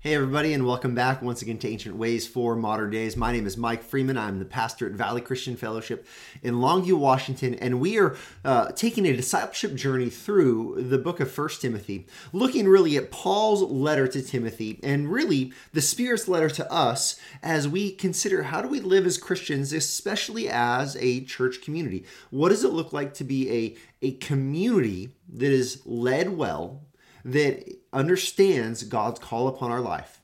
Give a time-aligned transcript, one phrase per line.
[0.00, 3.16] Hey, everybody, and welcome back once again to Ancient Ways for Modern Days.
[3.16, 4.16] My name is Mike Freeman.
[4.16, 6.06] I'm the pastor at Valley Christian Fellowship
[6.40, 11.32] in Longview, Washington, and we are uh, taking a discipleship journey through the book of
[11.32, 16.72] First Timothy, looking really at Paul's letter to Timothy and really the Spirit's letter to
[16.72, 22.04] us as we consider how do we live as Christians, especially as a church community.
[22.30, 23.76] What does it look like to be a,
[24.06, 26.84] a community that is led well
[27.24, 30.18] that understands God's call upon our life.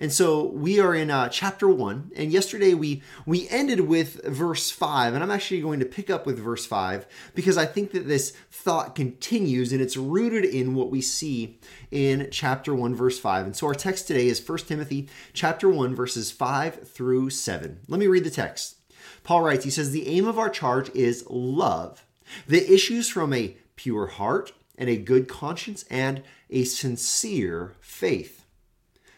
[0.00, 4.70] And so we are in uh, chapter one, and yesterday we we ended with verse
[4.70, 8.08] five, and I'm actually going to pick up with verse five because I think that
[8.08, 11.58] this thought continues and it's rooted in what we see
[11.90, 13.44] in chapter one, verse five.
[13.44, 17.80] And so our text today is 1 Timothy chapter one, verses five through seven.
[17.86, 18.76] Let me read the text.
[19.22, 22.06] Paul writes, he says, "The aim of our charge is love,
[22.46, 28.46] that issues from a pure heart." And a good conscience and a sincere faith.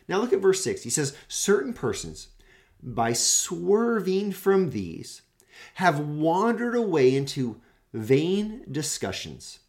[0.09, 0.83] Now look at verse 6.
[0.83, 2.29] He says, Certain persons,
[2.83, 5.23] by swerving from these,
[5.75, 7.61] have wandered away into
[7.95, 9.61] vain discussions,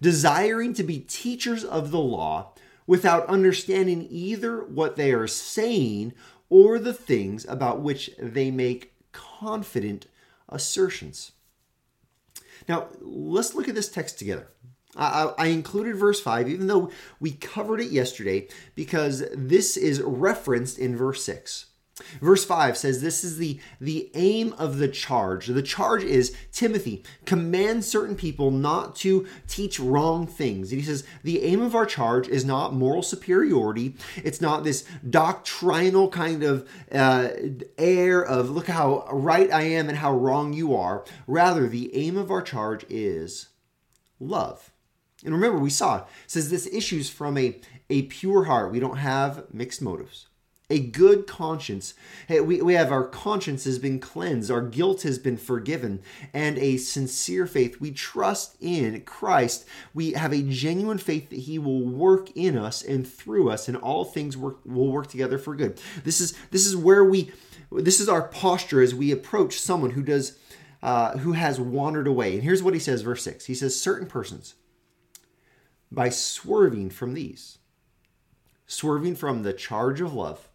[0.00, 2.52] desiring to be teachers of the law
[2.88, 6.12] without understanding either what they are saying
[6.48, 10.06] or the things about which they make confident
[10.48, 11.32] assertions.
[12.68, 14.48] Now, let's look at this text together.
[14.96, 20.78] I, I, included verse 5, even though we covered it yesterday, because this is referenced
[20.78, 21.66] in verse 6.
[22.20, 25.46] Verse 5 says this is the, the aim of the charge.
[25.46, 30.72] The charge is Timothy, command certain people not to teach wrong things.
[30.72, 33.96] And he says the aim of our charge is not moral superiority.
[34.16, 37.28] It's not this doctrinal kind of uh,
[37.78, 41.02] air of look how right I am and how wrong you are.
[41.26, 43.48] Rather, the aim of our charge is
[44.20, 44.70] love.
[45.26, 47.60] And remember, we saw it says this issues from a,
[47.90, 48.70] a pure heart.
[48.70, 50.28] We don't have mixed motives.
[50.70, 51.94] A good conscience.
[52.28, 56.00] Hey, we, we have our conscience has been cleansed, our guilt has been forgiven,
[56.32, 57.80] and a sincere faith.
[57.80, 59.66] We trust in Christ.
[59.94, 63.76] We have a genuine faith that He will work in us and through us, and
[63.76, 65.80] all things work will work together for good.
[66.04, 67.32] This is this is where we
[67.70, 70.38] this is our posture as we approach someone who does
[70.82, 72.34] uh, who has wandered away.
[72.34, 73.46] And here's what he says, verse 6.
[73.46, 74.54] He says, Certain persons
[75.90, 77.58] by swerving from these,
[78.66, 80.48] swerving from the charge of love,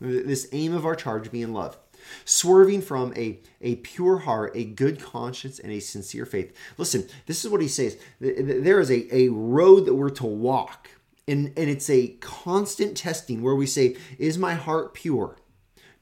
[0.00, 1.78] this aim of our charge being love,
[2.24, 6.52] swerving from a, a pure heart, a good conscience, and a sincere faith.
[6.76, 7.96] Listen, this is what he says.
[8.20, 10.90] There is a, a road that we're to walk,
[11.28, 15.36] and, and it's a constant testing where we say, Is my heart pure?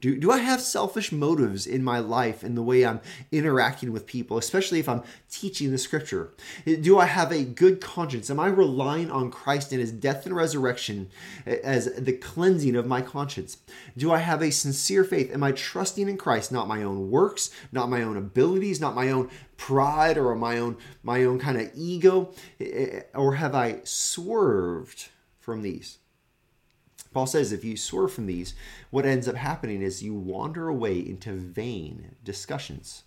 [0.01, 3.01] Do, do I have selfish motives in my life in the way I'm
[3.31, 6.31] interacting with people, especially if I'm teaching the scripture?
[6.65, 8.31] Do I have a good conscience?
[8.31, 11.09] Am I relying on Christ and his death and resurrection
[11.45, 13.57] as the cleansing of my conscience?
[13.95, 15.31] Do I have a sincere faith?
[15.31, 19.11] Am I trusting in Christ, not my own works, not my own abilities, not my
[19.11, 22.33] own pride or my own my own kind of ego?
[22.59, 25.99] Eh, eh, or have I swerved from these?
[27.13, 28.53] Paul says if you swerve from these,
[28.89, 33.03] what ends up happening is you wander away into vain discussions.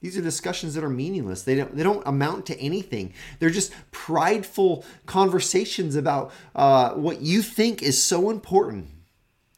[0.00, 1.44] These are discussions that are meaningless.
[1.44, 3.14] They don't, they don't amount to anything.
[3.38, 8.88] They're just prideful conversations about uh, what you think is so important.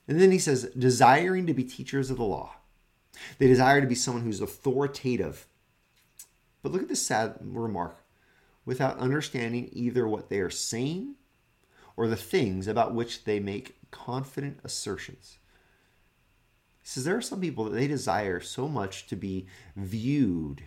[0.07, 2.55] And then he says, desiring to be teachers of the law.
[3.39, 5.49] They desire to be someone who's authoritative.
[6.63, 8.05] But look at this sad remark
[8.65, 11.17] without understanding either what they are saying
[11.97, 15.39] or the things about which they make confident assertions.
[16.81, 20.63] He says there are some people that they desire so much to be viewed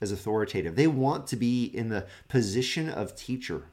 [0.00, 0.76] as authoritative.
[0.76, 3.64] They want to be in the position of teacher.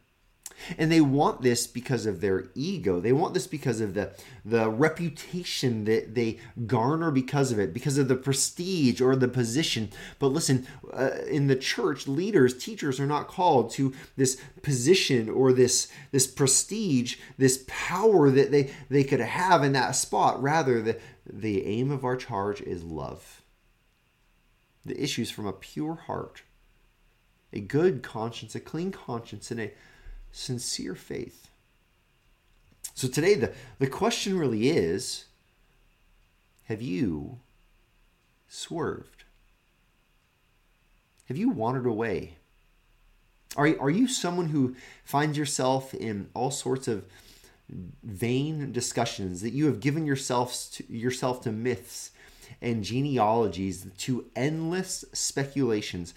[0.78, 3.00] And they want this because of their ego.
[3.00, 7.98] They want this because of the, the reputation that they garner because of it, because
[7.98, 9.92] of the prestige or the position.
[10.18, 15.52] But listen, uh, in the church, leaders, teachers are not called to this position or
[15.54, 20.42] this, this prestige, this power that they, they could have in that spot.
[20.42, 23.42] Rather, the, the aim of our charge is love.
[24.86, 26.44] The issues from a pure heart,
[27.52, 29.72] a good conscience, a clean conscience, and a
[30.36, 31.50] sincere faith.
[32.94, 35.26] So today, the, the question really is
[36.66, 37.40] have you
[38.48, 39.24] swerved?
[41.28, 42.36] Have you wandered away?
[43.56, 47.06] Are, are you someone who finds yourself in all sorts of
[48.04, 52.12] vain discussions that you have given yourself to, yourself to myths
[52.62, 56.14] and genealogies, to endless speculations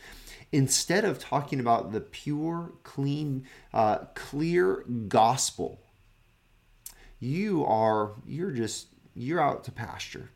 [0.50, 5.80] instead of talking about the pure, clean, uh, clear gospel
[7.20, 10.30] you are you're just you're out to pasture.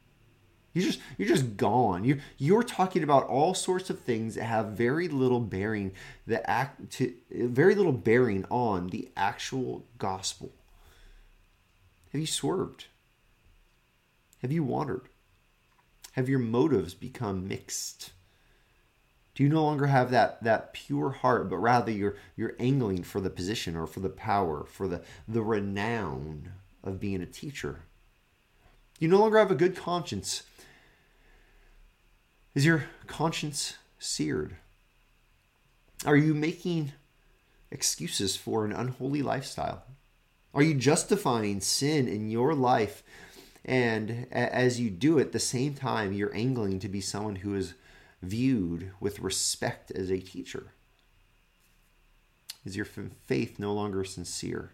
[0.72, 2.04] You're just you're just gone.
[2.04, 5.92] You you're talking about all sorts of things that have very little bearing
[6.26, 10.52] the act to very little bearing on the actual gospel.
[12.12, 12.86] Have you swerved?
[14.40, 15.08] Have you wandered?
[16.12, 18.12] Have your motives become mixed?
[19.34, 23.20] Do you no longer have that, that pure heart, but rather you're, you're angling for
[23.20, 26.52] the position or for the power, for the, the renown
[26.84, 27.80] of being a teacher?
[28.98, 30.42] You no longer have a good conscience.
[32.54, 34.56] Is your conscience seared?
[36.04, 36.92] Are you making
[37.70, 39.84] excuses for an unholy lifestyle?
[40.54, 43.02] Are you justifying sin in your life?
[43.64, 47.54] And as you do it, at the same time, you're angling to be someone who
[47.54, 47.74] is
[48.22, 50.72] viewed with respect as a teacher?
[52.64, 54.70] Is your faith no longer sincere?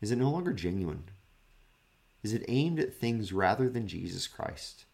[0.00, 1.04] Is it no longer genuine?
[2.22, 4.84] Is it aimed at things rather than Jesus Christ?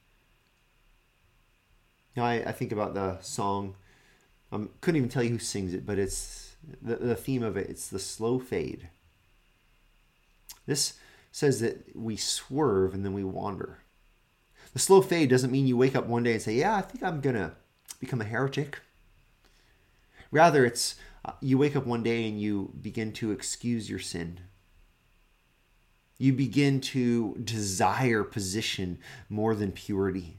[2.17, 3.75] Now, I, I think about the song.
[4.53, 7.57] I um, couldn't even tell you who sings it, but it's the, the theme of
[7.57, 7.69] it.
[7.69, 8.89] It's the slow fade.
[10.67, 10.95] This
[11.33, 13.79] says that we swerve and then we wander.
[14.73, 17.03] The slow fade doesn't mean you wake up one day and say, Yeah, I think
[17.03, 17.53] I'm going to
[17.99, 18.79] become a heretic.
[20.31, 24.41] Rather, it's uh, you wake up one day and you begin to excuse your sin.
[26.19, 28.99] You begin to desire position
[29.29, 30.37] more than purity.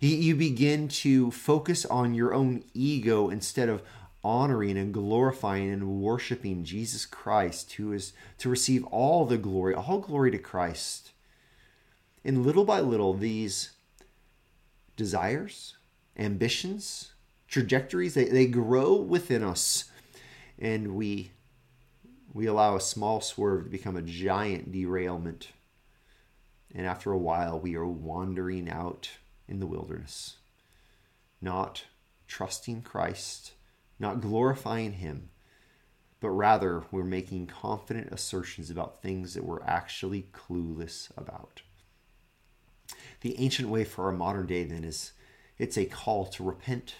[0.00, 3.82] You begin to focus on your own ego instead of
[4.24, 9.98] honoring and glorifying and worshiping Jesus Christ, who is to receive all the glory, all
[9.98, 11.10] glory to Christ.
[12.24, 13.72] And little by little, these
[14.96, 15.76] desires,
[16.16, 17.12] ambitions,
[17.48, 19.84] trajectories, they, they grow within us.
[20.58, 21.32] And we
[22.34, 25.48] we allow a small swerve to become a giant derailment.
[26.74, 29.10] And after a while, we are wandering out
[29.46, 30.36] in the wilderness,
[31.42, 31.84] not
[32.26, 33.52] trusting Christ,
[34.02, 35.30] not glorifying Him,
[36.20, 41.62] but rather we're making confident assertions about things that we're actually clueless about
[43.22, 45.12] the ancient way for our modern day then is
[45.58, 46.96] it's a call to repent.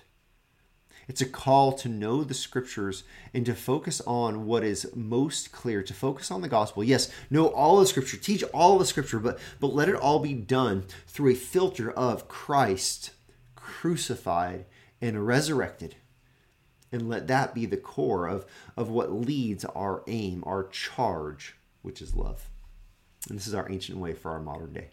[1.09, 3.03] It's a call to know the scriptures
[3.35, 6.85] and to focus on what is most clear, to focus on the gospel.
[6.85, 10.33] Yes, know all the scripture, teach all the scripture, but, but let it all be
[10.33, 13.11] done through a filter of Christ
[13.57, 14.65] crucified
[15.01, 15.97] and resurrected.
[16.93, 18.45] And let that be the core of,
[18.77, 22.51] of what leads our aim, our charge, which is love.
[23.29, 24.91] And this is our ancient way for our modern day.